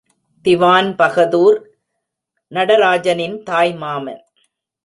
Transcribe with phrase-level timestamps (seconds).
[0.45, 1.59] திவான்பகதூர்
[2.51, 4.23] நடராஜனின் தாய் மாமன்.